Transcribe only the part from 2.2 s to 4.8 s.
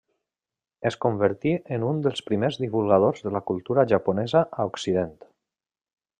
primers divulgadors de la cultura japonesa a